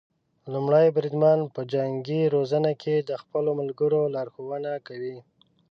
[0.53, 5.17] لومړی بریدمن په جنګي روزنو کې د خپلو ملګرو لارښونه کوي.